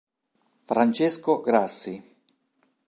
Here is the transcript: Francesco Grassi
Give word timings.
Francesco 0.63 1.41
Grassi 1.41 1.93